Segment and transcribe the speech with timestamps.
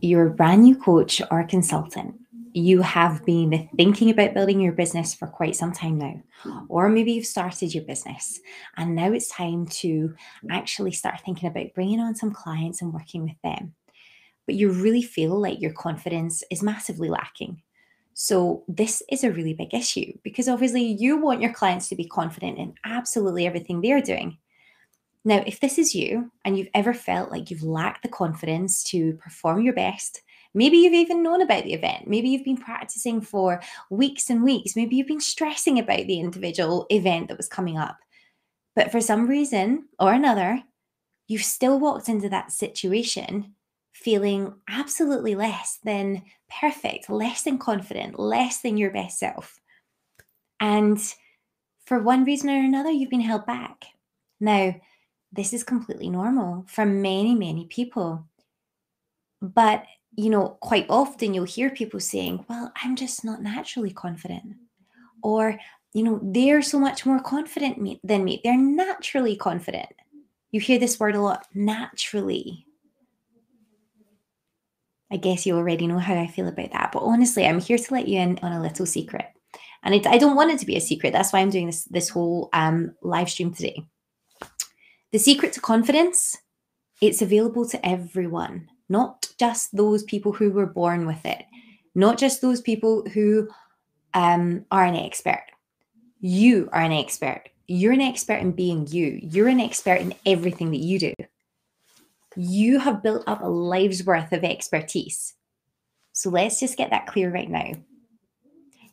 [0.00, 2.14] you're a brand new coach or consultant,
[2.52, 6.22] you have been thinking about building your business for quite some time now,
[6.68, 8.40] or maybe you've started your business
[8.76, 10.14] and now it's time to
[10.50, 13.74] actually start thinking about bringing on some clients and working with them.
[14.46, 17.62] But you really feel like your confidence is massively lacking.
[18.14, 22.04] So, this is a really big issue because obviously you want your clients to be
[22.04, 24.38] confident in absolutely everything they're doing.
[25.24, 29.14] Now, if this is you and you've ever felt like you've lacked the confidence to
[29.14, 30.22] perform your best,
[30.54, 34.76] maybe you've even known about the event, maybe you've been practicing for weeks and weeks,
[34.76, 37.98] maybe you've been stressing about the individual event that was coming up,
[38.74, 40.62] but for some reason or another,
[41.26, 43.54] you've still walked into that situation
[43.92, 46.22] feeling absolutely less than
[46.60, 49.60] perfect, less than confident, less than your best self.
[50.60, 50.98] And
[51.84, 53.86] for one reason or another, you've been held back.
[54.40, 54.74] Now,
[55.32, 58.26] this is completely normal for many, many people.
[59.40, 59.84] But,
[60.16, 64.56] you know, quite often you'll hear people saying, well, I'm just not naturally confident.
[65.22, 65.58] Or,
[65.92, 68.40] you know, they're so much more confident than me.
[68.42, 69.88] They're naturally confident.
[70.50, 72.66] You hear this word a lot naturally.
[75.10, 76.90] I guess you already know how I feel about that.
[76.92, 79.26] But honestly, I'm here to let you in on a little secret.
[79.82, 81.12] And it, I don't want it to be a secret.
[81.12, 83.86] That's why I'm doing this this whole um, live stream today.
[85.10, 86.36] The secret to confidence,
[87.00, 91.44] it's available to everyone, not just those people who were born with it,
[91.94, 93.48] not just those people who
[94.12, 95.44] um, are an expert.
[96.20, 97.44] You are an expert.
[97.68, 99.18] You're an expert in being you.
[99.22, 101.14] You're an expert in everything that you do.
[102.36, 105.34] You have built up a life's worth of expertise.
[106.12, 107.72] So let's just get that clear right now.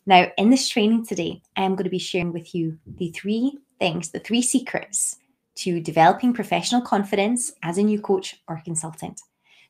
[0.05, 3.57] Now, in this training today, I am going to be sharing with you the three
[3.79, 5.17] things, the three secrets
[5.55, 9.21] to developing professional confidence as a new coach or consultant.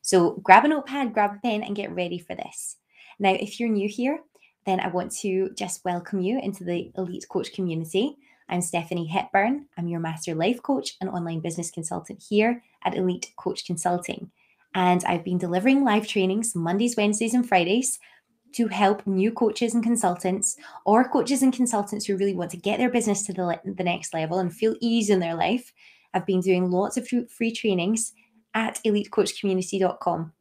[0.02, 2.76] So grab a notepad, grab a pen, and get ready for this.
[3.18, 4.20] Now, if you're new here,
[4.66, 8.16] then I want to just welcome you into the Elite Coach community.
[8.48, 9.66] I'm Stephanie Hepburn.
[9.76, 14.30] I'm your Master Life Coach and online business consultant here at Elite Coach Consulting.
[14.74, 17.98] And I've been delivering live trainings Mondays, Wednesdays, and Fridays
[18.52, 22.78] to help new coaches and consultants or coaches and consultants who really want to get
[22.78, 25.72] their business to the, the next level and feel ease in their life.
[26.14, 28.12] I've been doing lots of free trainings
[28.54, 30.32] at elitecoachcommunity.com.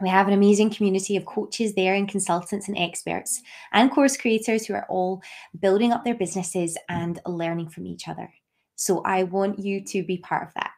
[0.00, 4.64] We have an amazing community of coaches there and consultants and experts and course creators
[4.64, 5.22] who are all
[5.58, 8.32] building up their businesses and learning from each other.
[8.80, 10.70] So I want you to be part of that.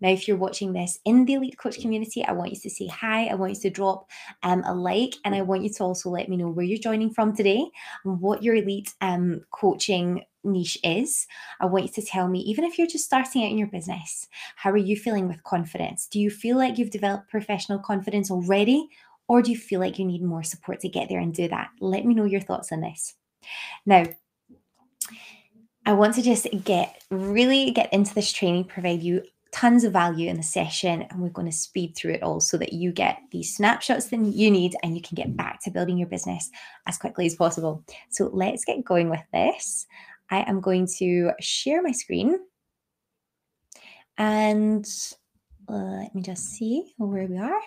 [0.00, 2.86] Now, if you're watching this in the Elite Coach community, I want you to say
[2.86, 3.26] hi.
[3.26, 4.08] I want you to drop
[4.42, 7.10] um, a like, and I want you to also let me know where you're joining
[7.10, 7.66] from today
[8.04, 11.26] what your Elite um, coaching niche is.
[11.60, 14.26] I want you to tell me, even if you're just starting out in your business,
[14.56, 16.06] how are you feeling with confidence?
[16.06, 18.88] Do you feel like you've developed professional confidence already?
[19.28, 21.68] Or do you feel like you need more support to get there and do that?
[21.78, 23.16] Let me know your thoughts on this.
[23.84, 24.04] Now,
[25.86, 30.28] I want to just get really get into this training, provide you tons of value
[30.28, 33.18] in the session and we're going to speed through it all so that you get
[33.32, 36.50] these snapshots that you need and you can get back to building your business
[36.86, 37.84] as quickly as possible.
[38.10, 39.86] So let's get going with this.
[40.30, 42.38] I am going to share my screen
[44.18, 44.86] and
[45.68, 47.60] uh, let me just see where we are.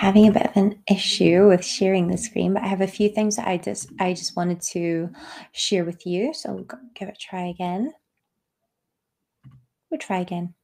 [0.00, 3.10] Having a bit of an issue with sharing the screen, but I have a few
[3.10, 5.10] things that I just I just wanted to
[5.52, 6.32] share with you.
[6.32, 7.92] So will give it a try again.
[9.90, 10.54] We'll try again.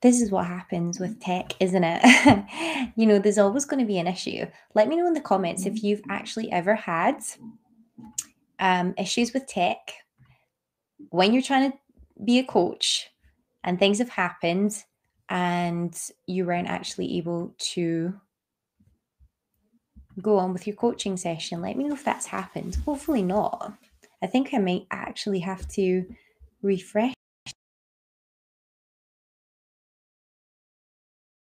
[0.00, 2.92] This is what happens with tech, isn't it?
[2.96, 4.46] you know, there's always going to be an issue.
[4.74, 7.16] Let me know in the comments if you've actually ever had
[8.58, 9.92] um, issues with tech
[11.10, 11.78] when you're trying to
[12.24, 13.10] be a coach
[13.64, 14.82] and things have happened
[15.28, 18.14] and you weren't actually able to
[20.20, 21.60] go on with your coaching session.
[21.60, 22.76] Let me know if that's happened.
[22.84, 23.74] Hopefully not.
[24.22, 26.04] I think I might actually have to
[26.62, 27.14] refresh.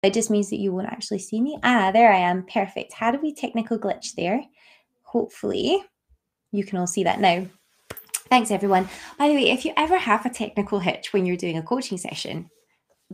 [0.04, 1.60] It just means that you won't actually see me.
[1.62, 2.44] Ah, there I am.
[2.44, 2.94] Perfect.
[2.94, 4.44] Had a wee technical glitch there.
[5.04, 5.84] Hopefully
[6.52, 7.46] you can all see that now.
[8.30, 8.88] Thanks, everyone.
[9.20, 11.98] By the way, if you ever have a technical hitch when you're doing a coaching
[11.98, 12.50] session,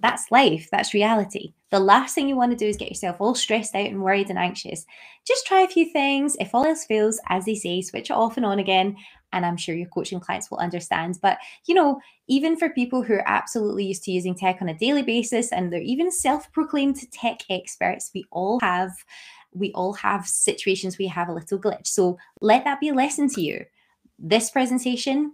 [0.02, 1.54] that's life, that's reality.
[1.70, 4.30] The last thing you want to do is get yourself all stressed out and worried
[4.30, 4.86] and anxious.
[5.26, 6.38] Just try a few things.
[6.40, 8.96] If all else fails, as they say, switch it off and on again,
[9.34, 11.20] and I'm sure your coaching clients will understand.
[11.22, 14.78] But, you know, even for people who are absolutely used to using tech on a
[14.78, 18.92] daily basis and they're even self proclaimed tech experts, we all have.
[19.54, 21.88] We all have situations we have a little glitch.
[21.88, 23.66] So let that be a lesson to you.
[24.20, 25.32] This presentation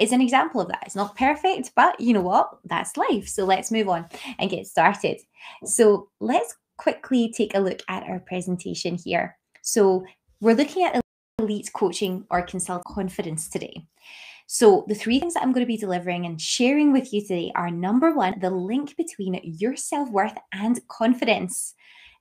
[0.00, 0.82] is an example of that.
[0.86, 2.50] It's not perfect, but you know what?
[2.64, 3.28] That's life.
[3.28, 4.06] So let's move on
[4.38, 5.20] and get started.
[5.64, 9.36] So let's quickly take a look at our presentation here.
[9.62, 10.04] So
[10.40, 11.00] we're looking at
[11.38, 13.86] elite coaching or consult confidence today.
[14.46, 17.52] So, the three things that I'm going to be delivering and sharing with you today
[17.54, 21.74] are number one, the link between your self worth and confidence.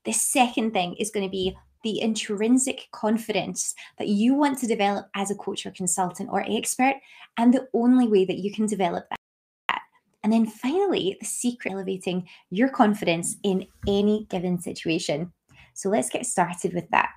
[0.06, 5.08] The second thing is going to be the intrinsic confidence that you want to develop
[5.16, 6.96] as a coach or consultant or expert,
[7.38, 9.82] and the only way that you can develop that.
[10.24, 15.34] And then finally, the secret elevating your confidence in any given situation.
[15.74, 17.10] So let's get started with that.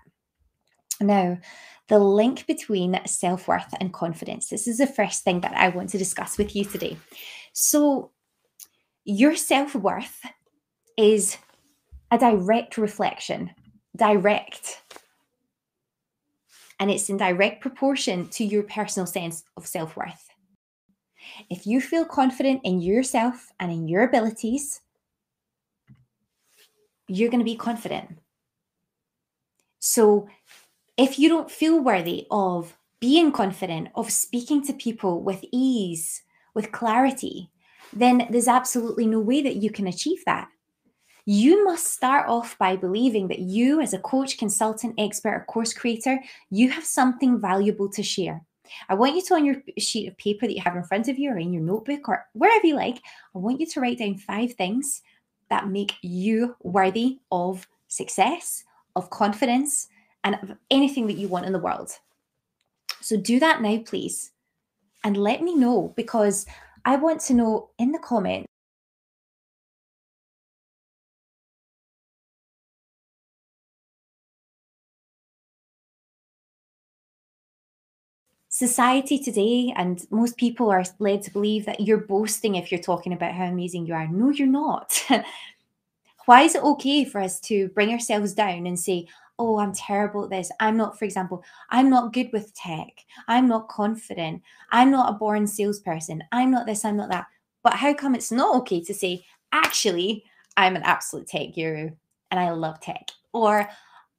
[1.01, 1.39] Now,
[1.89, 4.49] the link between self worth and confidence.
[4.49, 6.97] This is the first thing that I want to discuss with you today.
[7.53, 8.11] So,
[9.05, 10.23] your self worth
[10.97, 11.37] is
[12.11, 13.51] a direct reflection,
[13.97, 14.83] direct.
[16.81, 20.29] And it's in direct proportion to your personal sense of self worth.
[21.51, 24.81] If you feel confident in yourself and in your abilities,
[27.09, 28.19] you're going to be confident.
[29.79, 30.29] So,
[30.97, 36.23] if you don't feel worthy of being confident, of speaking to people with ease,
[36.55, 37.51] with clarity,
[37.93, 40.49] then there's absolutely no way that you can achieve that.
[41.27, 45.73] You must start off by believing that you, as a coach, consultant, expert, or course
[45.73, 48.43] creator, you have something valuable to share.
[48.89, 51.19] I want you to, on your sheet of paper that you have in front of
[51.19, 53.01] you or in your notebook or wherever you like,
[53.35, 55.03] I want you to write down five things
[55.49, 58.65] that make you worthy of success,
[58.97, 59.89] of confidence,
[60.25, 61.93] and of anything that you want in the world.
[63.01, 64.33] So do that now, please.
[65.05, 66.47] And let me know because
[66.85, 68.49] I want to know in the comments
[78.55, 83.13] society today and most people are led to believe that you're boasting if you're talking
[83.13, 84.07] about how amazing you are.
[84.07, 84.97] No, you're not.
[86.27, 89.09] Why is it okay for us to bring ourselves down and say,
[89.41, 90.53] oh, I'm terrible at this.
[90.61, 92.93] I'm not, for example, I'm not good with tech.
[93.27, 94.41] I'm not confident.
[94.71, 96.23] I'm not a born salesperson.
[96.31, 97.27] I'm not this, I'm not that.
[97.65, 100.23] But how come it's not okay to say, actually,
[100.57, 101.91] I'm an absolute tech guru
[102.31, 103.11] and I love tech?
[103.33, 103.69] Or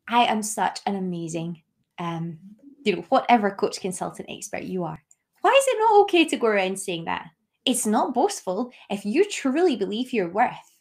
[0.10, 1.62] I am such an amazing,
[2.00, 2.38] um,
[2.86, 5.02] you know, whatever coach, consultant, expert you are.
[5.42, 7.28] Why is it not okay to go around saying that?
[7.66, 10.76] It's not boastful if you truly believe your worth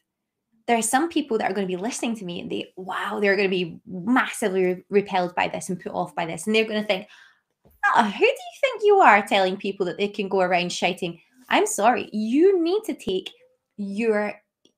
[0.66, 3.18] there are some people that are going to be listening to me and they, wow,
[3.20, 6.46] they're going to be massively repelled by this and put off by this.
[6.46, 7.06] And they're going to think,
[7.94, 11.20] oh, who do you think you are telling people that they can go around shouting?
[11.50, 13.30] I'm sorry, you need to take
[13.76, 14.34] your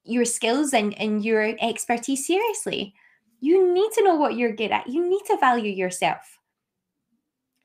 [0.08, 2.94] your skills and, and your expertise seriously.
[3.40, 4.86] You need to know what you're good at.
[4.86, 6.35] You need to value yourself.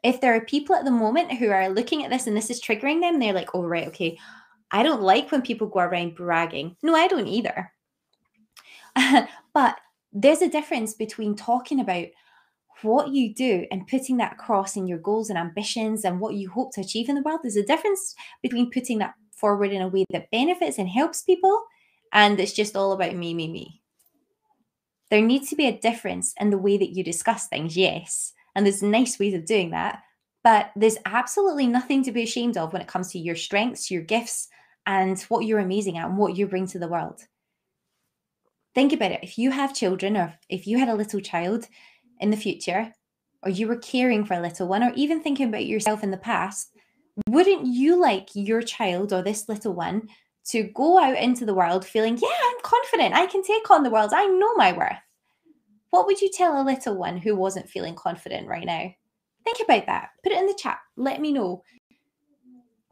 [0.03, 2.61] If there are people at the moment who are looking at this and this is
[2.61, 4.17] triggering them, they're like, oh, right, okay,
[4.71, 6.75] I don't like when people go around bragging.
[6.81, 7.71] No, I don't either.
[9.53, 9.77] but
[10.11, 12.07] there's a difference between talking about
[12.81, 16.49] what you do and putting that across in your goals and ambitions and what you
[16.49, 17.41] hope to achieve in the world.
[17.43, 21.63] There's a difference between putting that forward in a way that benefits and helps people
[22.13, 23.81] and it's just all about me, me, me.
[25.09, 28.33] There needs to be a difference in the way that you discuss things, yes.
[28.55, 30.03] And there's nice ways of doing that.
[30.43, 34.01] But there's absolutely nothing to be ashamed of when it comes to your strengths, your
[34.01, 34.47] gifts,
[34.85, 37.21] and what you're amazing at and what you bring to the world
[38.73, 39.23] think about it.
[39.23, 41.67] If you have children, or if you had a little child
[42.19, 42.93] in the future,
[43.43, 46.17] or you were caring for a little one, or even thinking about yourself in the
[46.17, 46.71] past,
[47.27, 50.07] wouldn't you like your child or this little one
[50.45, 53.89] to go out into the world feeling, yeah, I'm confident, I can take on the
[53.89, 54.97] world, I know my worth?
[55.91, 58.91] What would you tell a little one who wasn't feeling confident right now?
[59.43, 60.09] Think about that.
[60.23, 60.79] Put it in the chat.
[60.97, 61.63] Let me know.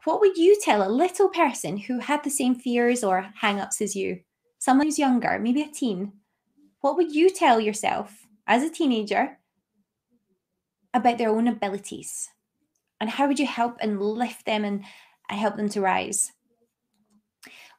[0.03, 3.81] What would you tell a little person who had the same fears or hang ups
[3.81, 4.19] as you?
[4.59, 6.11] someone who's younger, maybe a teen,
[6.81, 9.39] what would you tell yourself as a teenager
[10.93, 12.29] about their own abilities?
[13.01, 14.83] And how would you help and lift them and
[15.29, 16.33] help them to rise?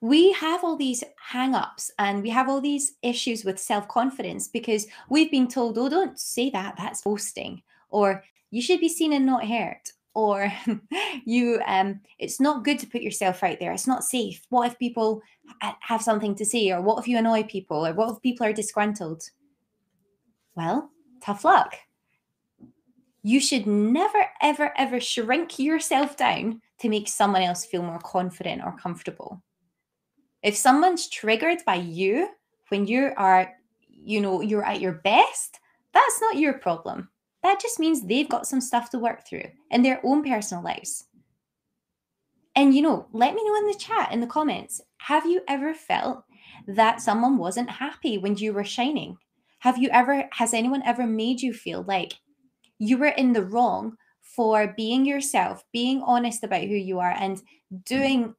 [0.00, 4.48] We have all these hang ups and we have all these issues with self confidence
[4.48, 7.62] because we've been told, oh, don't say that, that's boasting.
[7.90, 9.82] Or you should be seen and not heard
[10.14, 10.52] or
[11.24, 14.76] you um it's not good to put yourself out there it's not safe what if
[14.76, 15.22] people
[15.78, 18.52] have something to say or what if you annoy people or what if people are
[18.52, 19.22] disgruntled
[20.56, 20.90] well
[21.22, 21.76] tough luck
[23.22, 28.62] You should never, ever, ever shrink yourself down to make someone else feel more confident
[28.64, 29.42] or comfortable.
[30.42, 32.28] If someone's triggered by you
[32.68, 33.52] when you are,
[33.88, 35.58] you know, you're at your best,
[35.92, 37.08] that's not your problem.
[37.42, 41.04] That just means they've got some stuff to work through in their own personal lives.
[42.56, 45.72] And, you know, let me know in the chat, in the comments, have you ever
[45.72, 46.24] felt
[46.66, 49.16] that someone wasn't happy when you were shining?
[49.60, 52.14] Have you ever, has anyone ever made you feel like
[52.78, 53.96] you were in the wrong
[54.34, 57.42] for being yourself, being honest about who you are, and
[57.84, 58.34] doing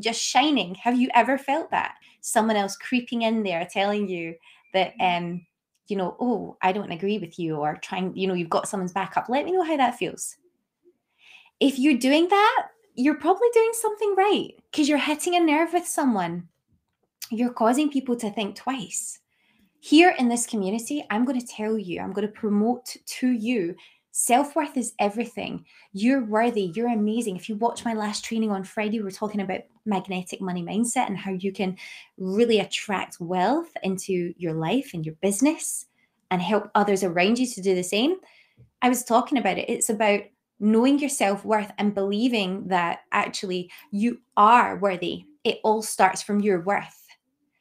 [0.00, 0.74] just shining?
[0.76, 1.94] Have you ever felt that?
[2.20, 4.34] Someone else creeping in there telling you
[4.72, 5.46] that, um,
[5.88, 8.92] you know, oh, I don't agree with you, or trying, you know, you've got someone's
[8.92, 9.28] back up.
[9.28, 10.36] Let me know how that feels.
[11.60, 15.86] If you're doing that, you're probably doing something right because you're hitting a nerve with
[15.86, 16.48] someone.
[17.30, 19.20] You're causing people to think twice.
[19.80, 23.76] Here in this community, I'm going to tell you, I'm going to promote to you
[24.18, 25.66] Self worth is everything.
[25.92, 26.72] You're worthy.
[26.74, 27.36] You're amazing.
[27.36, 31.08] If you watch my last training on Friday, we we're talking about magnetic money mindset
[31.08, 31.76] and how you can
[32.16, 35.84] really attract wealth into your life and your business
[36.30, 38.16] and help others around you to do the same.
[38.80, 39.68] I was talking about it.
[39.68, 40.20] It's about
[40.60, 45.26] knowing your self worth and believing that actually you are worthy.
[45.44, 47.06] It all starts from your worth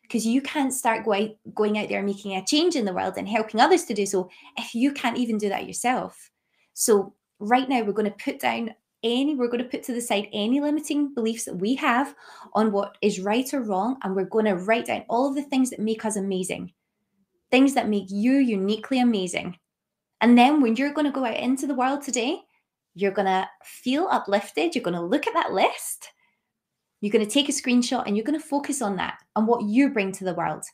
[0.03, 3.27] because you can't start going, going out there making a change in the world and
[3.27, 6.31] helping others to do so if you can't even do that yourself.
[6.75, 10.01] So, right now, we're going to put down any, we're going to put to the
[10.01, 12.13] side any limiting beliefs that we have
[12.53, 13.97] on what is right or wrong.
[14.03, 16.73] And we're going to write down all of the things that make us amazing,
[17.49, 19.57] things that make you uniquely amazing.
[20.19, 22.41] And then when you're going to go out into the world today,
[22.93, 24.75] you're going to feel uplifted.
[24.75, 26.09] You're going to look at that list.
[26.99, 29.63] You're going to take a screenshot and you're going to focus on that and what
[29.63, 30.65] you bring to the world.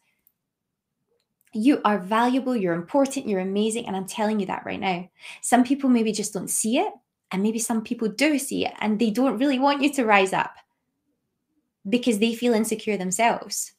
[1.53, 3.87] You are valuable, you're important, you're amazing.
[3.87, 5.09] And I'm telling you that right now.
[5.41, 6.93] Some people maybe just don't see it,
[7.31, 10.33] and maybe some people do see it and they don't really want you to rise
[10.33, 10.53] up
[11.87, 13.71] because they feel insecure themselves.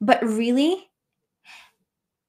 [0.00, 0.90] But really,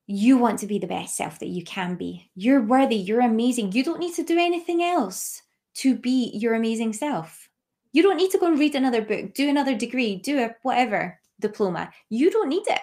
[0.07, 2.29] you want to be the best self that you can be.
[2.35, 3.71] You're worthy, you're amazing.
[3.71, 5.41] You don't need to do anything else
[5.75, 7.49] to be your amazing self.
[7.93, 11.19] You don't need to go and read another book, do another degree, do a whatever
[11.39, 11.91] diploma.
[12.09, 12.81] You don't need it.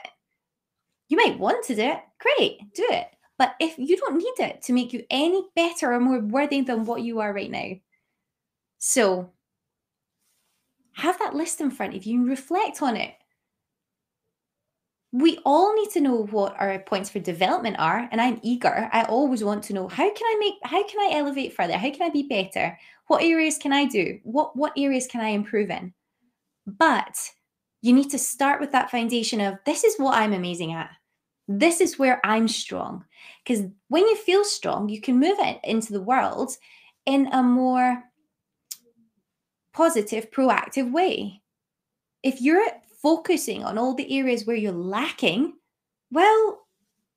[1.09, 2.01] You might want to do it.
[2.21, 3.09] Great, do it.
[3.39, 6.85] But if you don't need it to make you any better or more worthy than
[6.85, 7.71] what you are right now.
[8.79, 9.31] So
[10.93, 13.15] have that list in front of you and reflect on it.
[15.13, 18.09] We all need to know what our points for development are.
[18.11, 18.91] And I'm eager.
[18.93, 21.79] I always want to know how can I make how can I elevate further?
[21.79, 22.77] How can I be better?
[23.07, 24.19] What areas can I do?
[24.25, 25.95] What what areas can I improve in?
[26.67, 27.17] But
[27.81, 30.91] you need to start with that foundation of this is what I'm amazing at.
[31.47, 33.05] This is where I'm strong.
[33.45, 36.53] Because when you feel strong, you can move it into the world
[37.07, 38.03] in a more
[39.73, 41.41] positive, proactive way.
[42.23, 42.67] If you're
[43.01, 45.55] focusing on all the areas where you're lacking,
[46.11, 46.67] well,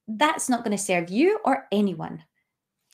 [0.08, 2.24] that's not going to serve you or anyone.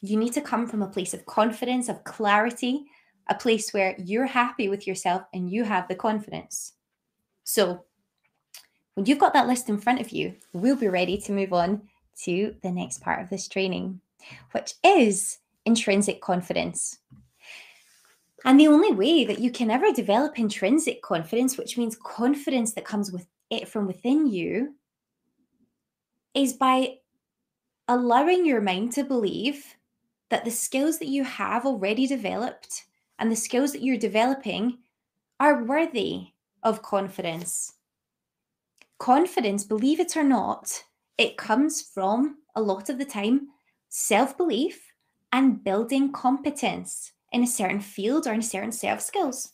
[0.01, 2.85] You need to come from a place of confidence, of clarity,
[3.29, 6.73] a place where you're happy with yourself and you have the confidence.
[7.47, 7.85] So,
[8.95, 11.81] when you've got that list in front of you, we'll be ready to move on
[12.23, 14.01] to the next part of this training,
[14.51, 16.99] which is intrinsic confidence.
[18.43, 22.83] And the only way that you can ever develop intrinsic confidence, which means confidence that
[22.83, 24.75] comes with it from within you,
[26.33, 26.95] is by
[27.87, 29.63] allowing your mind to believe
[30.27, 32.87] that the skills that you have already developed
[33.19, 34.79] and the skills that you're developing
[35.39, 36.33] are worthy
[36.63, 37.73] of confidence.
[38.99, 40.83] Confidence, believe it or not,
[41.17, 43.47] it comes from a lot of the time
[43.89, 44.91] self belief
[45.31, 49.53] and building competence in a certain field or in certain self skills.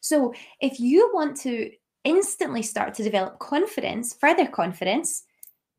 [0.00, 1.70] So, if you want to
[2.04, 5.24] instantly start to develop confidence, further confidence,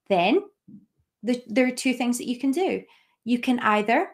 [0.10, 0.42] then
[1.24, 2.84] the, there are two things that you can do.
[3.24, 4.10] You can either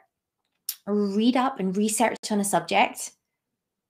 [0.88, 3.12] read up and research on a subject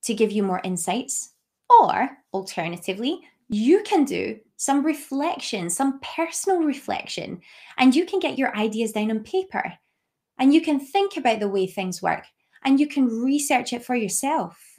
[0.04, 1.31] to give you more insights,
[1.80, 7.40] or alternatively, you can do some reflection, some personal reflection,
[7.78, 9.74] and you can get your ideas down on paper
[10.38, 12.24] and you can think about the way things work
[12.64, 14.78] and you can research it for yourself.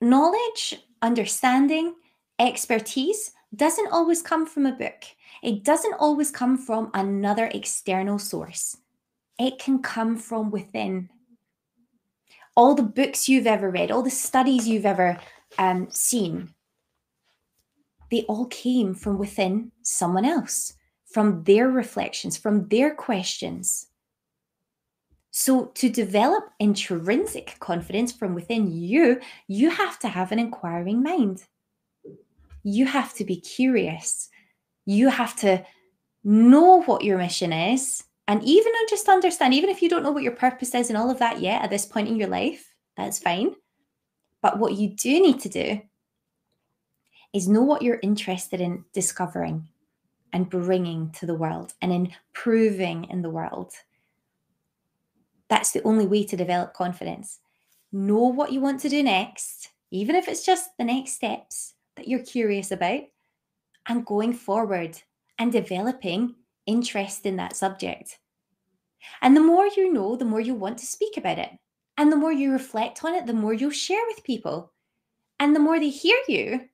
[0.00, 1.94] Knowledge, understanding,
[2.38, 5.04] expertise doesn't always come from a book.
[5.42, 8.76] It doesn't always come from another external source.
[9.38, 11.08] It can come from within
[12.54, 15.18] all the books you've ever read, all the studies you've ever
[15.58, 16.54] um, seen,
[18.10, 20.74] they all came from within someone else,
[21.06, 23.86] from their reflections, from their questions.
[25.30, 29.18] So, to develop intrinsic confidence from within you,
[29.48, 31.44] you have to have an inquiring mind.
[32.62, 34.28] You have to be curious.
[34.84, 35.64] You have to
[36.22, 38.04] know what your mission is.
[38.32, 41.10] And even just understand, even if you don't know what your purpose is and all
[41.10, 43.54] of that yet at this point in your life, that's fine.
[44.40, 45.82] But what you do need to do
[47.34, 49.68] is know what you're interested in discovering
[50.32, 53.74] and bringing to the world and improving in the world.
[55.50, 57.38] That's the only way to develop confidence.
[57.92, 62.08] Know what you want to do next, even if it's just the next steps that
[62.08, 63.02] you're curious about,
[63.86, 64.98] and going forward
[65.38, 68.20] and developing interest in that subject.
[69.20, 71.50] And the more you know, the more you want to speak about it.
[71.96, 74.72] And the more you reflect on it, the more you'll share with people.
[75.38, 76.68] And the more they hear you,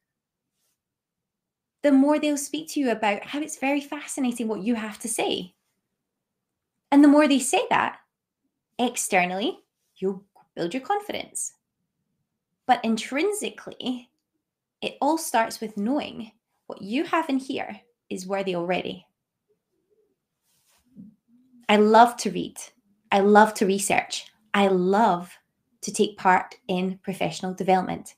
[1.83, 5.09] the more they'll speak to you about how it's very fascinating what you have to
[5.09, 5.55] say.
[6.91, 7.99] And the more they say that
[8.79, 9.59] externally,
[9.97, 11.53] you'll build your confidence.
[12.67, 14.11] But intrinsically,
[14.83, 16.33] it all starts with knowing
[16.67, 17.81] what you have in here
[18.11, 19.07] is worthy already.
[21.69, 22.57] I love to read.
[23.13, 24.27] I love to research.
[24.55, 25.37] I love
[25.83, 28.15] to take part in professional development.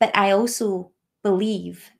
[0.00, 0.90] But I also
[1.22, 1.90] believe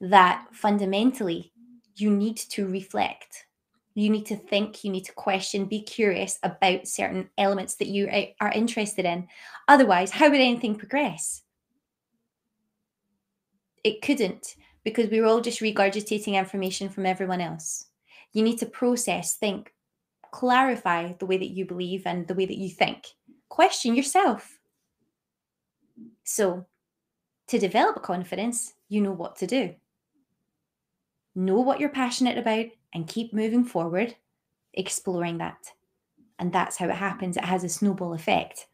[0.00, 1.52] that fundamentally
[1.96, 3.46] you need to reflect.
[3.94, 8.10] You need to think, you need to question, be curious about certain elements that you
[8.40, 9.28] are interested in.
[9.68, 11.42] Otherwise, how would anything progress?
[13.84, 17.86] It couldn't because we were all just regurgitating information from everyone else.
[18.32, 19.72] You need to process, think,
[20.34, 23.04] clarify the way that you believe and the way that you think.
[23.48, 24.58] Question yourself.
[26.24, 26.66] So,
[27.48, 29.74] to develop confidence, you know what to do
[31.34, 34.14] know what you're passionate about and keep moving forward,
[34.74, 35.72] exploring that.
[36.38, 37.36] And that's how it happens.
[37.36, 38.66] It has a snowball effect.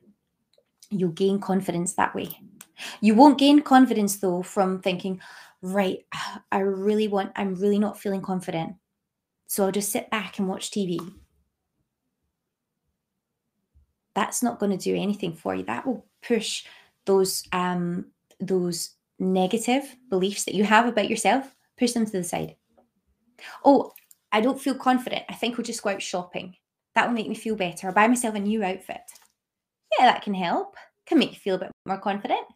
[0.90, 2.38] You'll gain confidence that way.
[3.00, 5.21] You won't gain confidence though from thinking,
[5.62, 6.05] right,
[6.52, 8.75] I really want, I'm really not feeling confident.
[9.47, 10.99] So I'll just sit back and watch TV.
[14.14, 15.64] That's not going to do anything for you.
[15.64, 16.64] That will push
[17.06, 18.06] those um
[18.40, 22.54] those negative beliefs that you have about yourself push them to the side.
[23.64, 23.92] Oh,
[24.30, 25.25] I don't feel confident.
[25.28, 26.54] I think we'll just go out shopping.
[26.94, 27.88] That will make me feel better.
[27.88, 29.00] I'll buy myself a new outfit.
[29.99, 30.76] Yeah, that can help.
[31.06, 32.46] Can make you feel a bit more confident.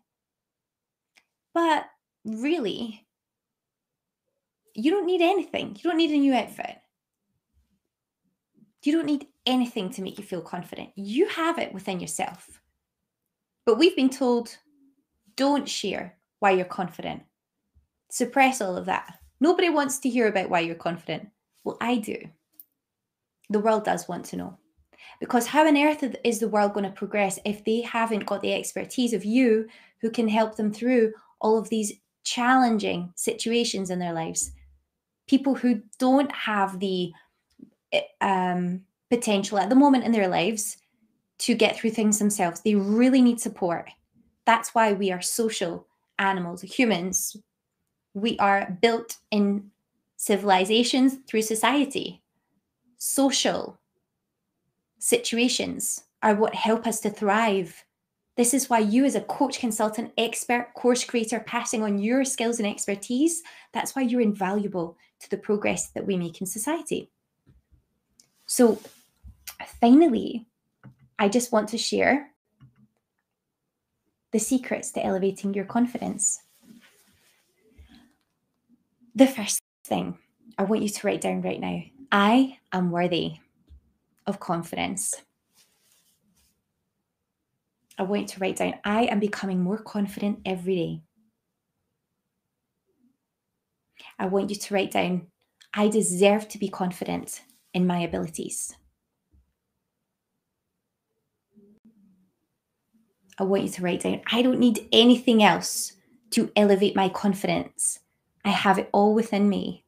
[1.55, 1.87] But
[2.25, 3.07] really,
[4.75, 5.77] you don't need anything.
[5.77, 6.77] You don't need a new outfit.
[8.83, 10.91] You don't need anything to make you feel confident.
[10.95, 12.61] You have it within yourself.
[13.67, 14.57] But we've been told
[15.37, 17.23] don't share why you're confident
[18.15, 19.19] suppress all of that.
[19.41, 21.31] Nobody wants to hear about why you're confident.
[21.65, 22.17] Well, I do.
[23.51, 24.59] The world does want to know.
[25.19, 28.55] Because how on earth is the world going to progress if they haven't got the
[28.55, 29.67] expertise of you
[30.01, 34.53] who can help them through all of these challenging situations in their lives?
[35.27, 37.13] People who don't have the
[37.93, 40.77] eh, um, potential at the moment in their lives
[41.39, 42.61] to get through things themselves.
[42.61, 43.91] They really need support.
[44.47, 45.87] That's why we are social
[46.19, 47.37] animals, humans
[48.15, 49.71] we are built in
[50.17, 52.23] civilizations through society.
[52.97, 53.79] Social
[54.99, 57.85] situations are what help us to thrive.
[58.37, 62.59] This is why you, as a coach, consultant, expert, course creator, passing on your skills
[62.59, 67.11] and expertise, that's why you're invaluable to the progress that we make in society.
[68.47, 68.81] So,
[69.81, 70.47] finally,
[71.19, 72.31] I just want to share
[74.33, 76.41] the secrets to elevating your confidence
[79.15, 80.19] the first thing
[80.59, 83.35] I want you to write down right now I am worthy
[84.27, 85.15] of confidence.
[87.99, 91.01] I want you to write down I am becoming more confident every day.
[94.19, 95.27] I want you to write down
[95.75, 97.41] I deserve to be confident
[97.75, 98.75] in my abilities.
[103.39, 105.93] I want you to write down I don't need anything else
[106.31, 107.99] to elevate my confidence.
[108.45, 109.85] I have it all within me.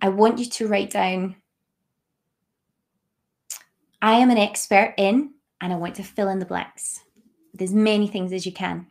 [0.00, 1.36] I want you to write down
[4.02, 5.30] I am an expert in,
[5.62, 7.00] and I want to fill in the blanks
[7.52, 8.88] with as many things as you can.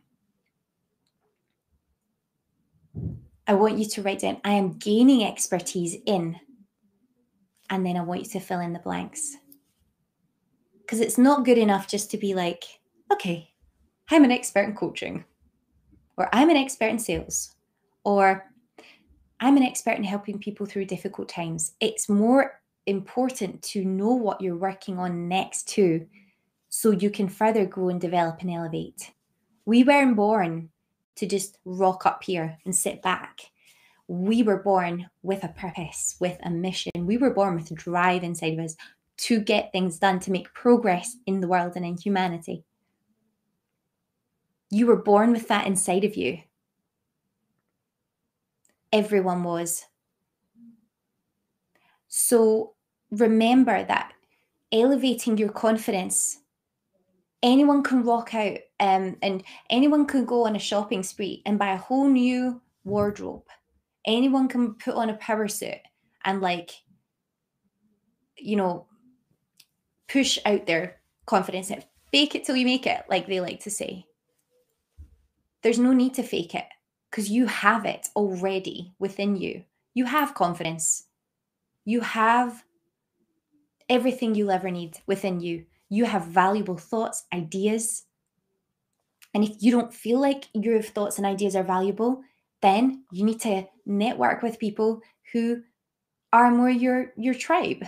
[3.46, 6.38] I want you to write down I am gaining expertise in,
[7.70, 9.36] and then I want you to fill in the blanks.
[10.80, 12.64] Because it's not good enough just to be like,
[13.12, 13.50] okay,
[14.10, 15.24] I'm an expert in coaching
[16.16, 17.54] or I'm an expert in sales,
[18.04, 18.44] or
[19.40, 21.72] I'm an expert in helping people through difficult times.
[21.80, 26.06] It's more important to know what you're working on next too,
[26.68, 29.10] so you can further grow and develop and elevate.
[29.66, 30.70] We weren't born
[31.16, 33.40] to just rock up here and sit back.
[34.08, 36.92] We were born with a purpose, with a mission.
[36.96, 38.76] We were born with drive inside of us
[39.16, 42.64] to get things done, to make progress in the world and in humanity.
[44.70, 46.38] You were born with that inside of you.
[48.92, 49.84] Everyone was.
[52.08, 52.74] So
[53.10, 54.12] remember that
[54.72, 56.40] elevating your confidence,
[57.44, 61.74] anyone can walk out um, and anyone can go on a shopping spree and buy
[61.74, 63.44] a whole new wardrobe.
[64.06, 65.78] Anyone can put on a power suit
[66.24, 66.70] and, like,
[68.38, 68.86] you know,
[70.08, 73.70] push out their confidence and fake it till you make it, like they like to
[73.70, 74.06] say.
[75.62, 76.66] There's no need to fake it
[77.10, 79.64] because you have it already within you.
[79.92, 81.06] You have confidence.
[81.84, 82.64] You have
[83.88, 85.66] everything you'll ever need within you.
[85.94, 88.04] You have valuable thoughts, ideas.
[89.32, 92.22] And if you don't feel like your thoughts and ideas are valuable,
[92.62, 95.00] then you need to network with people
[95.32, 95.62] who
[96.32, 97.84] are more your your tribe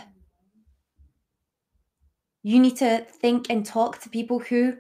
[2.47, 4.77] you need to think and talk to people who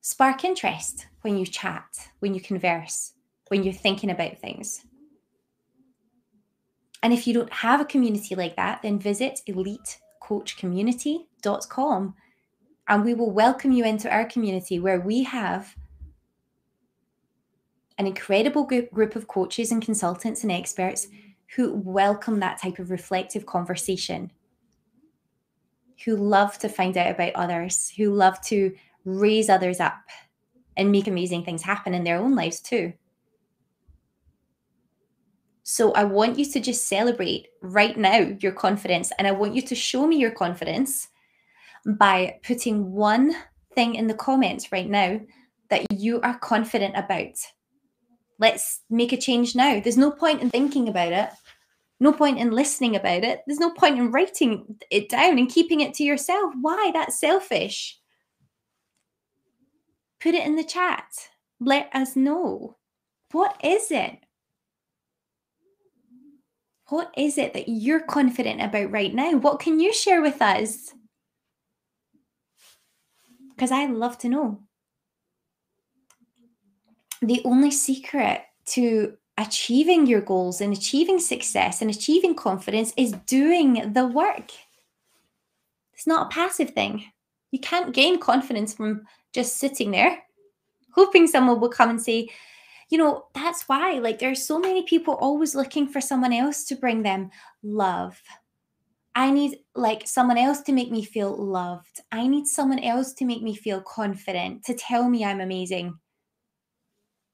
[0.00, 3.14] spark interest when you chat, when you converse,
[3.48, 4.84] when you're thinking about things.
[7.02, 12.14] And if you don't have a community like that, then visit elitecoachcommunity.com
[12.88, 15.74] and we will welcome you into our community where we have
[17.98, 21.08] an incredible group of coaches and consultants and experts
[21.54, 24.30] who welcome that type of reflective conversation
[26.04, 30.02] who love to find out about others, who love to raise others up
[30.76, 32.92] and make amazing things happen in their own lives too.
[35.62, 39.12] So I want you to just celebrate right now your confidence.
[39.18, 41.08] And I want you to show me your confidence
[41.86, 43.34] by putting one
[43.74, 45.20] thing in the comments right now
[45.70, 47.36] that you are confident about.
[48.38, 49.80] Let's make a change now.
[49.80, 51.30] There's no point in thinking about it
[52.00, 53.42] no point in listening about it.
[53.46, 56.52] There's no point in writing it down and keeping it to yourself.
[56.60, 56.90] Why?
[56.92, 57.98] That's selfish.
[60.20, 61.06] Put it in the chat.
[61.60, 62.76] Let us know.
[63.32, 64.18] What is it?
[66.88, 69.36] What is it that you're confident about right now?
[69.38, 70.92] What can you share with us?
[73.54, 74.60] Because I love to know.
[77.22, 83.92] The only secret to achieving your goals and achieving success and achieving confidence is doing
[83.92, 84.50] the work.
[85.92, 87.04] It's not a passive thing.
[87.50, 90.24] You can't gain confidence from just sitting there
[90.94, 92.28] hoping someone will come and say,
[92.88, 96.76] you know, that's why, like, there's so many people always looking for someone else to
[96.76, 97.30] bring them
[97.62, 98.20] love.
[99.14, 102.00] I need like someone else to make me feel loved.
[102.10, 105.98] I need someone else to make me feel confident, to tell me I'm amazing.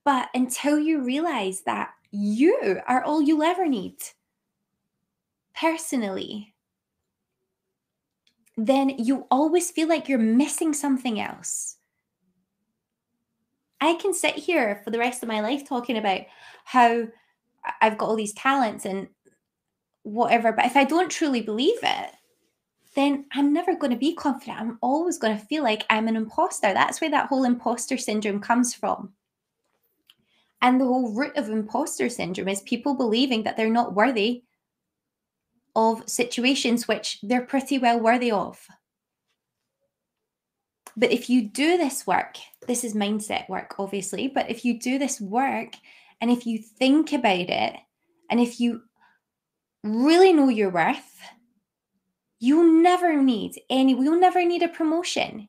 [0.05, 3.97] But until you realize that you are all you'll ever need
[5.55, 6.55] personally,
[8.57, 11.77] then you always feel like you're missing something else.
[13.81, 16.23] I can sit here for the rest of my life talking about
[16.65, 17.07] how
[17.81, 19.09] I've got all these talents and
[20.03, 22.11] whatever, but if I don't truly believe it,
[22.95, 24.61] then I'm never going to be confident.
[24.61, 26.73] I'm always going to feel like I'm an imposter.
[26.73, 29.13] That's where that whole imposter syndrome comes from.
[30.63, 34.43] And the whole root of imposter syndrome is people believing that they're not worthy
[35.77, 38.67] of situations which they're pretty well worthy of.
[40.97, 42.37] But if you do this work,
[42.67, 45.75] this is mindset work, obviously, but if you do this work
[46.21, 47.77] and if you think about it
[48.29, 48.83] and if you
[49.83, 51.21] really know your worth,
[52.39, 55.49] you'll never need any, you'll never need a promotion.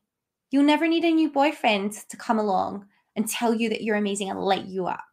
[0.50, 4.30] You'll never need a new boyfriend to come along and tell you that you're amazing
[4.30, 5.04] and light you up.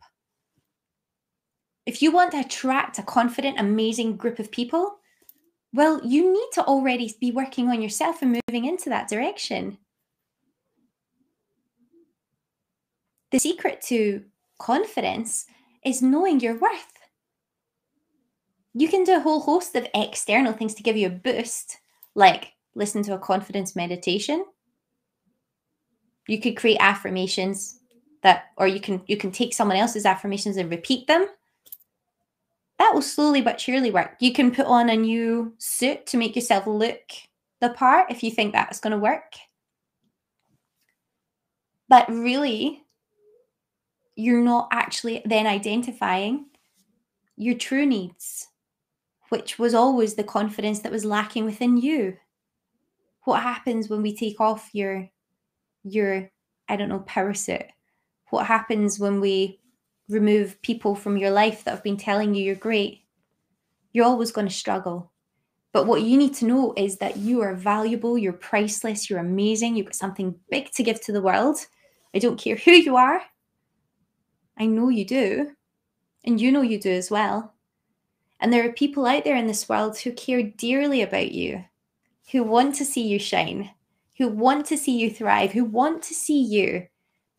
[1.85, 4.97] If you want to attract a confident, amazing group of people,
[5.73, 9.77] well, you need to already be working on yourself and moving into that direction.
[13.31, 14.25] The secret to
[14.59, 15.45] confidence
[15.85, 16.98] is knowing your worth.
[18.79, 21.79] You can do a whole host of external things to give you a boost,
[22.15, 24.45] like listen to a confidence meditation.
[26.29, 27.81] You could create affirmations
[28.23, 31.27] that or you can you can take someone else's affirmations and repeat them.
[32.77, 34.15] That will slowly but surely work.
[34.21, 37.01] You can put on a new suit to make yourself look
[37.59, 39.33] the part if you think that's going to work.
[41.89, 42.83] But really
[44.15, 46.45] you're not actually then identifying
[47.35, 48.48] your true needs,
[49.29, 52.17] which was always the confidence that was lacking within you.
[53.23, 55.09] What happens when we take off your
[55.83, 56.29] your
[56.67, 57.65] I don't know power suit?
[58.29, 59.59] What happens when we
[60.07, 63.05] remove people from your life that have been telling you you're great?
[63.91, 65.11] You're always going to struggle.
[65.71, 69.75] But what you need to know is that you are valuable, you're priceless, you're amazing,
[69.75, 71.57] you've got something big to give to the world.
[72.13, 73.21] I don't care who you are.
[74.57, 75.51] I know you do.
[76.25, 77.53] And you know you do as well.
[78.39, 81.65] And there are people out there in this world who care dearly about you,
[82.31, 83.71] who want to see you shine,
[84.17, 86.87] who want to see you thrive, who want to see you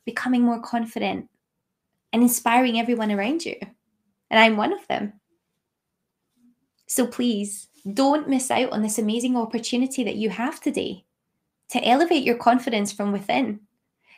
[0.05, 1.29] becoming more confident
[2.13, 3.57] and inspiring everyone around you.
[4.31, 5.15] And I'm one of them.
[6.87, 11.05] So please don't miss out on this amazing opportunity that you have today
[11.71, 13.61] to elevate your confidence from within.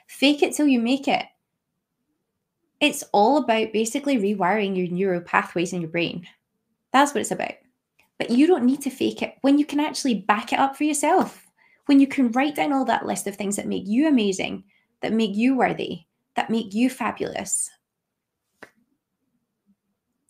[0.06, 1.26] Fake it till you make it.
[2.80, 6.26] It's all about basically rewiring your neural pathways in your brain.
[6.92, 7.54] That's what it's about.
[8.18, 10.84] But you don't need to fake it when you can actually back it up for
[10.84, 11.46] yourself.
[11.86, 14.64] When you can write down all that list of things that make you amazing,
[15.00, 16.02] that make you worthy,
[16.36, 17.68] that make you fabulous.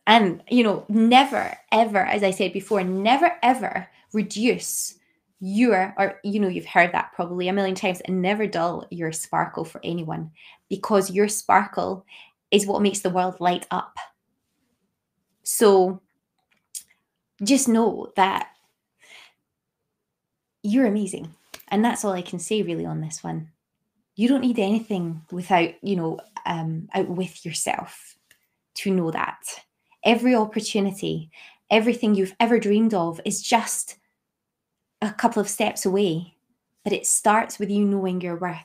[0.07, 4.95] And, you know, never, ever, as I said before, never, ever reduce
[5.41, 9.13] your, or, you know, you've heard that probably a million times, and never dull your
[9.13, 10.31] sparkle for anyone
[10.69, 12.07] because your sparkle
[12.51, 13.97] is what makes the world light up.
[15.43, 16.01] So
[17.43, 18.49] just know that
[20.63, 21.35] you're amazing.
[21.69, 23.51] And that's all I can say really on this one.
[24.15, 28.17] You don't need anything without, you know, um, out with yourself
[28.75, 29.41] to know that.
[30.05, 31.31] Every opportunity,
[31.71, 33.97] everything you've ever dreamed of is just
[35.01, 36.35] a couple of steps away.
[36.85, 38.59] But it starts with you knowing your worth.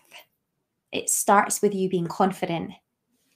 [0.92, 2.72] It starts with you being confident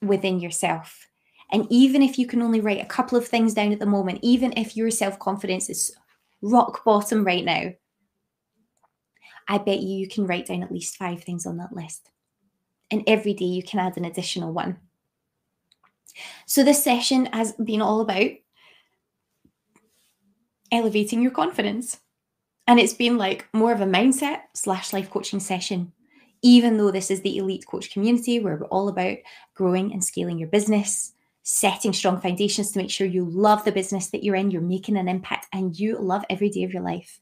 [0.01, 1.08] within yourself.
[1.52, 4.20] And even if you can only write a couple of things down at the moment,
[4.22, 5.96] even if your self confidence is
[6.42, 7.72] rock bottom right now,
[9.48, 12.10] I bet you you can write down at least five things on that list.
[12.90, 14.78] And every day you can add an additional one.
[16.46, 18.32] So, this session has been all about
[20.72, 22.00] elevating your confidence.
[22.68, 25.92] And it's been like more of a mindset slash life coaching session
[26.42, 29.18] even though this is the elite coach community where we're all about
[29.54, 34.10] growing and scaling your business, setting strong foundations to make sure you love the business
[34.10, 37.19] that you're in, you're making an impact, and you love every day of your life.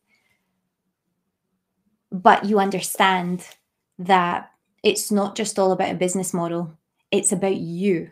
[2.12, 3.48] But you understand
[4.00, 4.52] that
[4.84, 6.78] it's not just all about a business model,
[7.12, 8.10] it's about you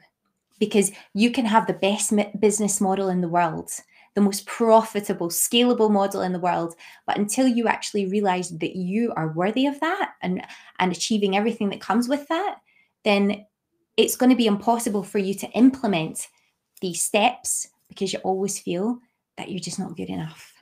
[0.59, 3.71] because you can have the best business model in the world
[4.17, 6.73] the most profitable, scalable model in the world.
[7.05, 10.43] But until you actually realize that you are worthy of that and,
[10.79, 12.55] and achieving everything that comes with that,
[13.03, 13.45] then
[13.97, 16.27] it's going to be impossible for you to implement
[16.81, 18.99] these steps because you always feel
[19.37, 20.53] that you're just not good enough.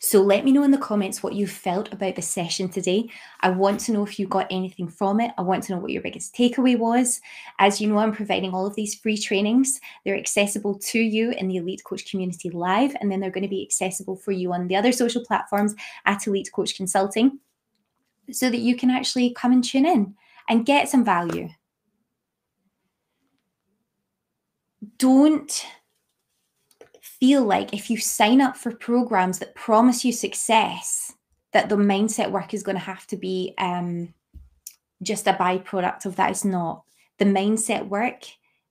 [0.00, 3.08] So let me know in the comments what you felt about the session today.
[3.40, 5.32] I want to know if you got anything from it.
[5.38, 7.22] I want to know what your biggest takeaway was.
[7.58, 9.80] As you know, I'm providing all of these free trainings.
[10.04, 13.48] They're accessible to you in the Elite Coach Community Live, and then they're going to
[13.48, 17.38] be accessible for you on the other social platforms at Elite Coach Consulting
[18.30, 20.14] so that you can actually come and tune in
[20.50, 21.48] and get some value.
[24.98, 25.66] Don't
[27.00, 31.12] feel like if you sign up for programs that promise you success,
[31.52, 34.12] that the mindset work is going to have to be um,
[35.02, 36.30] just a byproduct of that.
[36.30, 36.82] It's not.
[37.18, 38.24] The mindset work,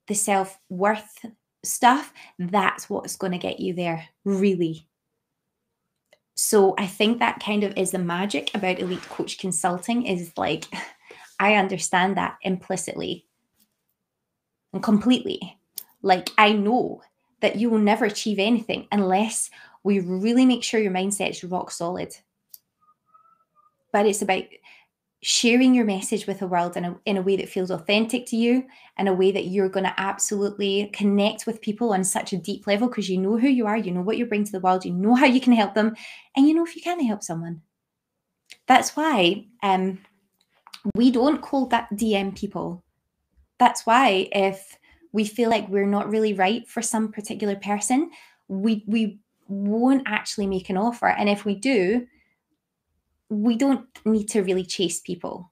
[0.07, 1.25] the self worth
[1.63, 4.87] stuff, that's what's going to get you there, really.
[6.35, 10.65] So I think that kind of is the magic about elite coach consulting is like,
[11.39, 13.25] I understand that implicitly
[14.73, 15.57] and completely.
[16.03, 17.01] Like, I know
[17.39, 19.49] that you will never achieve anything unless
[19.83, 22.15] we really make sure your mindset is rock solid.
[23.91, 24.43] But it's about
[25.21, 28.35] sharing your message with the world in a, in a way that feels authentic to
[28.35, 28.65] you,
[28.99, 32.67] in a way that you're going to absolutely connect with people on such a deep
[32.67, 34.83] level because you know who you are, you know what you bring to the world,
[34.83, 35.95] you know how you can help them,
[36.35, 37.61] and you know if you can help someone.
[38.67, 39.99] That's why um,
[40.95, 42.83] we don't call that DM people.
[43.59, 44.77] That's why if
[45.13, 48.11] we feel like we're not really right for some particular person,
[48.47, 51.07] we we won't actually make an offer.
[51.07, 52.07] And if we do,
[53.29, 55.51] we don't need to really chase people.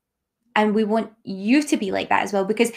[0.55, 2.71] And we want you to be like that as well because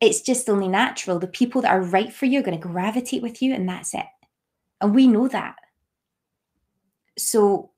[0.00, 1.18] it's just only natural.
[1.18, 3.94] The people that are right for you are going to gravitate with you, and that's
[3.94, 4.06] it.
[4.80, 5.54] And we know that.
[7.16, 7.70] So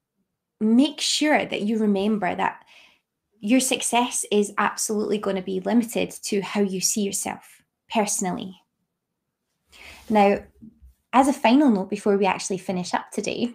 [0.60, 2.64] make sure that you remember that
[3.40, 8.60] your success is absolutely going to be limited to how you see yourself personally.
[10.08, 10.42] Now,
[11.12, 13.54] as a final note before we actually finish up today,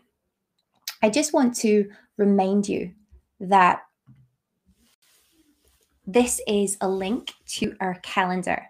[1.02, 2.92] I just want to remind you
[3.39, 3.82] that
[6.06, 8.65] this is a link to our calendar,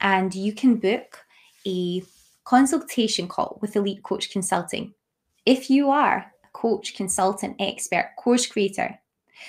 [0.00, 1.24] and you can book
[1.66, 2.02] a
[2.44, 4.92] consultation call with Elite Coach Consulting.
[5.46, 8.98] If you are a coach, consultant, expert, course creator,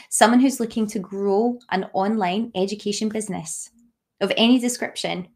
[0.10, 3.70] someone who's looking to grow an online education business
[4.24, 5.28] of any description,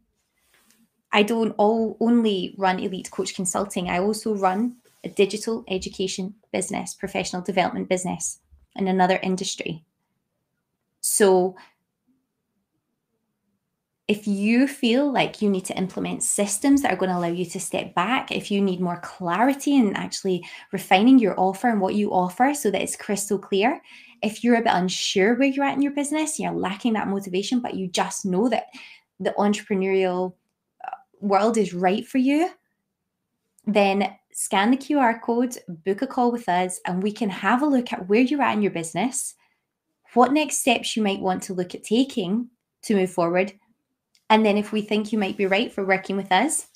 [1.12, 3.88] I don't all, only run Elite Coach Consulting.
[3.88, 8.40] I also run a digital education business, professional development business
[8.76, 9.84] in another industry.
[11.00, 11.56] So
[14.08, 17.44] if you feel like you need to implement systems that are going to allow you
[17.44, 21.94] to step back, if you need more clarity and actually refining your offer and what
[21.94, 23.82] you offer so that it's crystal clear,
[24.22, 27.60] if you're a bit unsure where you're at in your business, you're lacking that motivation,
[27.60, 28.66] but you just know that
[29.20, 30.34] the entrepreneurial
[30.84, 32.50] uh, world is right for you,
[33.66, 37.66] then scan the QR code, book a call with us, and we can have a
[37.66, 39.34] look at where you're at in your business,
[40.14, 42.48] what next steps you might want to look at taking
[42.82, 43.52] to move forward
[44.30, 46.66] and then if we think you might be right for working with us,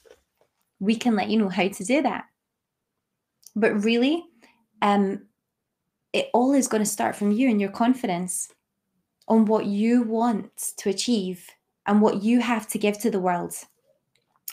[0.80, 2.24] we can let you know how to do that.
[3.54, 4.24] But really,
[4.80, 5.26] um,
[6.12, 8.48] it all is going to start from you and your confidence
[9.28, 11.48] on what you want to achieve
[11.86, 13.54] and what you have to give to the world.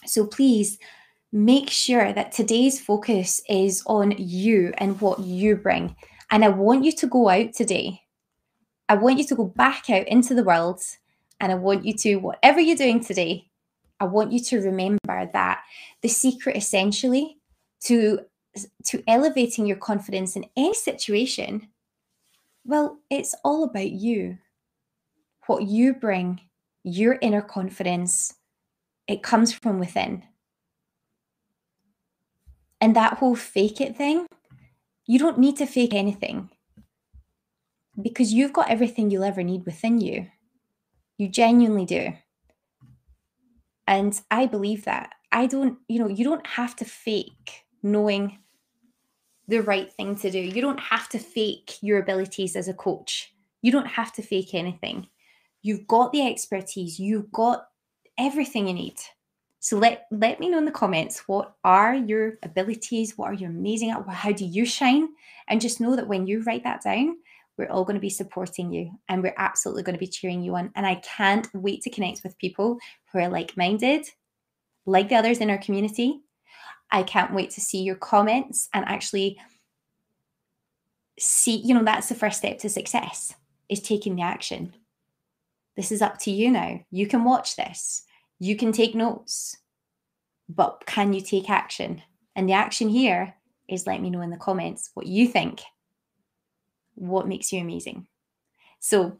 [0.06, 0.78] So please
[1.32, 5.96] make sure that today's focus is on you and what you bring.
[6.32, 8.02] And I want you to go out today.
[8.88, 10.82] I want you to go back out into the world
[11.40, 13.50] and I want you to, whatever you're doing today,
[14.00, 15.62] I want you to remember that
[16.02, 17.38] the secret essentially
[17.82, 18.20] to
[18.86, 21.68] to elevating your confidence in any situation,
[22.66, 24.38] well, it's all about you.
[25.48, 26.42] What you bring,
[26.84, 28.34] your inner confidence,
[29.08, 30.24] it comes from within.
[32.82, 34.26] And that whole fake it thing,
[35.06, 36.50] you don't need to fake anything
[38.02, 40.28] because you've got everything you'll ever need within you.
[41.18, 42.14] You genuinely do.
[43.88, 45.14] And I believe that.
[45.32, 48.38] I don't, you know, you don't have to fake knowing
[49.50, 50.40] the right thing to do.
[50.40, 53.34] You don't have to fake your abilities as a coach.
[53.62, 55.08] You don't have to fake anything.
[55.62, 57.68] You've got the expertise, you've got
[58.18, 59.00] everything you need.
[59.60, 63.48] So let let me know in the comments what are your abilities, what are you
[63.48, 65.10] amazing at, how do you shine?
[65.50, 67.18] And just know that when you write that down,
[67.58, 70.56] we're all going to be supporting you and we're absolutely going to be cheering you
[70.56, 70.72] on.
[70.76, 72.78] And I can't wait to connect with people
[73.12, 74.08] who are like minded,
[74.86, 76.22] like the others in our community.
[76.92, 79.40] I can't wait to see your comments and actually
[81.20, 83.36] see, you know, that's the first step to success
[83.68, 84.74] is taking the action.
[85.76, 86.82] This is up to you now.
[86.92, 88.04] You can watch this,
[88.40, 89.58] you can take notes,
[90.48, 92.02] but can you take action?
[92.36, 93.36] And the action here
[93.68, 95.62] is let me know in the comments what you think
[96.96, 98.08] what makes you amazing.
[98.80, 99.18] So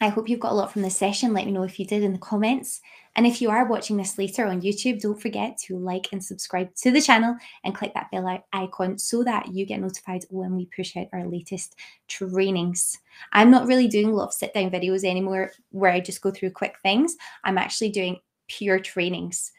[0.00, 1.32] I hope you've got a lot from this session.
[1.32, 2.80] Let me know if you did in the comments.
[3.16, 6.74] And if you are watching this later on YouTube, don't forget to like and subscribe
[6.76, 10.66] to the channel and click that bell icon so that you get notified when we
[10.66, 11.74] push out our latest
[12.08, 12.98] trainings.
[13.32, 16.30] I'm not really doing a lot of sit down videos anymore where I just go
[16.30, 17.16] through quick things.
[17.42, 19.50] I'm actually doing pure trainings.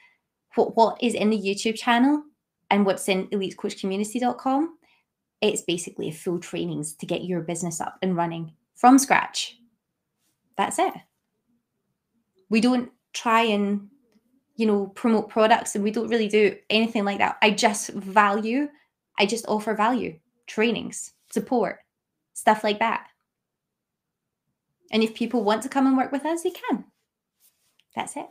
[0.55, 2.23] What, what is in the YouTube channel
[2.69, 4.77] and what's in elitecoachcommunity.com
[5.41, 9.57] it's basically a full trainings to get your business up and running from scratch.
[10.57, 10.93] That's it.
[12.49, 13.89] We don't try and,
[14.55, 17.37] you know, promote products and we don't really do anything like that.
[17.41, 18.67] I just value,
[19.17, 21.79] I just offer value, trainings, support,
[22.33, 23.07] stuff like that.
[24.91, 26.85] And if people want to come and work with us, they can.
[27.95, 28.27] That's it.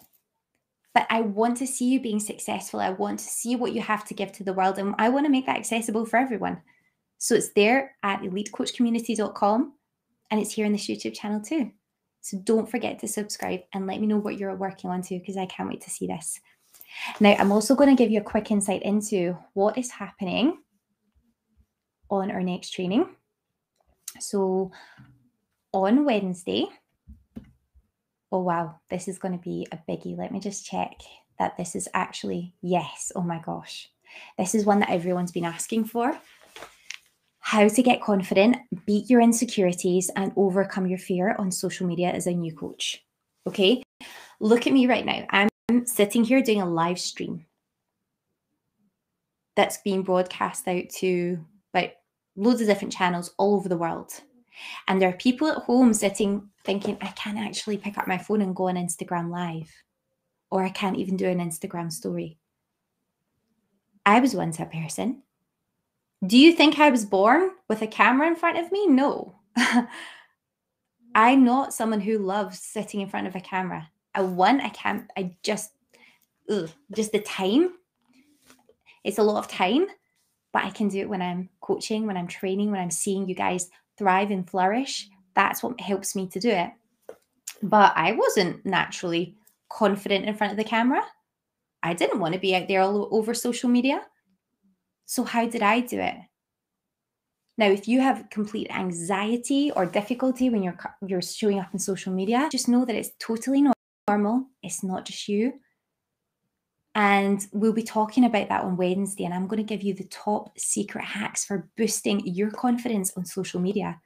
[0.94, 2.80] But I want to see you being successful.
[2.80, 4.78] I want to see what you have to give to the world.
[4.78, 6.62] And I want to make that accessible for everyone.
[7.18, 9.74] So it's there at elitecoachcommunity.com
[10.30, 11.70] and it's here in this YouTube channel too.
[12.26, 15.36] So don't forget to subscribe and let me know what you're working on too, because
[15.36, 16.40] I can't wait to see this.
[17.20, 20.58] Now, I'm also going to give you a quick insight into what is happening
[22.10, 23.06] on our next training.
[24.18, 24.72] So
[25.72, 26.66] on Wednesday,
[28.32, 30.18] oh wow, this is going to be a biggie.
[30.18, 30.94] Let me just check
[31.38, 33.88] that this is actually, yes, oh my gosh.
[34.36, 36.18] This is one that everyone's been asking for
[37.46, 42.26] how to get confident, beat your insecurities, and overcome your fear on social media as
[42.26, 43.04] a new coach.
[43.46, 43.84] Okay,
[44.40, 45.24] look at me right now.
[45.30, 47.46] I'm sitting here doing a live stream
[49.54, 51.38] that's being broadcast out to
[51.72, 51.94] like
[52.34, 54.10] loads of different channels all over the world.
[54.88, 58.42] And there are people at home sitting thinking, I can't actually pick up my phone
[58.42, 59.70] and go on Instagram live,
[60.50, 62.40] or I can't even do an Instagram story.
[64.04, 65.22] I was once a person.
[66.26, 68.86] Do you think I was born with a camera in front of me?
[68.86, 69.36] No.
[71.14, 73.90] I'm not someone who loves sitting in front of a camera.
[74.14, 75.72] I want, I can't, I just,
[76.50, 77.74] ugh, just the time.
[79.04, 79.86] It's a lot of time,
[80.52, 83.34] but I can do it when I'm coaching, when I'm training, when I'm seeing you
[83.34, 85.08] guys thrive and flourish.
[85.34, 86.70] That's what helps me to do it.
[87.62, 89.36] But I wasn't naturally
[89.68, 91.02] confident in front of the camera.
[91.82, 94.02] I didn't want to be out there all over social media.
[95.06, 96.16] So, how did I do it?
[97.58, 102.12] Now, if you have complete anxiety or difficulty when you're you're showing up in social
[102.12, 103.64] media, just know that it's totally
[104.08, 104.46] normal.
[104.62, 105.54] It's not just you.
[106.94, 109.24] And we'll be talking about that on Wednesday.
[109.24, 113.26] And I'm going to give you the top secret hacks for boosting your confidence on
[113.26, 114.00] social media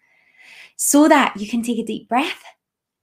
[0.77, 2.43] so that you can take a deep breath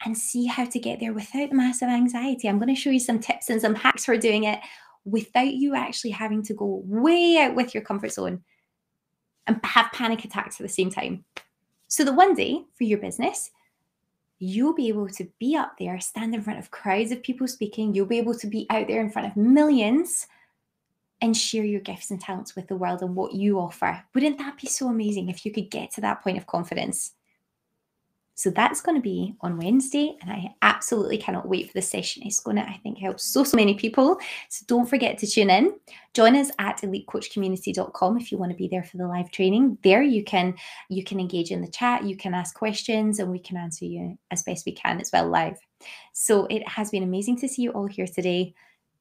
[0.05, 2.47] and see how to get there without massive anxiety.
[2.47, 4.59] I'm going to show you some tips and some hacks for doing it
[5.08, 8.43] without you actually having to go way out with your comfort zone
[9.47, 11.24] and have panic attacks at the same time.
[11.88, 13.49] So that one day for your business,
[14.39, 17.93] you'll be able to be up there, stand in front of crowds of people speaking.
[17.93, 20.28] You'll be able to be out there in front of millions
[21.22, 24.03] and share your gifts and talents with the world and what you offer.
[24.14, 27.14] Wouldn't that be so amazing if you could get to that point of confidence?
[28.38, 32.21] So that's going to be on Wednesday, and I absolutely cannot wait for the session.
[32.23, 34.19] It's going to, I think, help so, so many people.
[34.49, 35.73] So don't forget to tune in.
[36.13, 39.79] Join us at elitecoachcommunity.com if you want to be there for the live training.
[39.83, 40.53] There you can
[40.88, 44.15] you can engage in the chat, you can ask questions, and we can answer you
[44.29, 45.57] as best we can as well live.
[46.13, 48.53] So it has been amazing to see you all here today.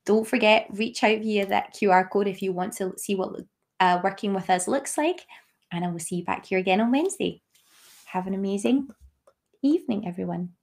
[0.06, 3.38] Don't forget, reach out via that QR code if you want to see what
[3.80, 5.26] uh, working with us looks like.
[5.72, 7.42] And I will see you back here again on Wednesday.
[8.06, 8.88] Have an amazing
[9.66, 10.55] evening, everyone.